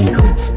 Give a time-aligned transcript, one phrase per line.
[0.00, 0.49] King Creep.